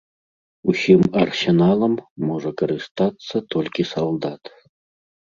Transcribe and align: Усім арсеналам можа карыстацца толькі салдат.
Усім 0.71 1.01
арсеналам 1.23 1.93
можа 2.29 2.49
карыстацца 2.63 3.35
толькі 3.57 3.87
салдат. 3.93 4.43